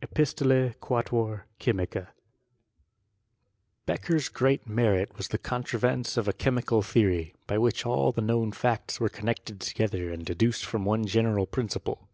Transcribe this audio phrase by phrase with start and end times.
[0.00, 2.06] Epistols quatnor Che miese.
[3.84, 8.22] Beccher's great merit was the contrivance of a che mical theorv, bv which all the
[8.22, 12.06] known facts were con * nected together and deduced from one general prin ciple.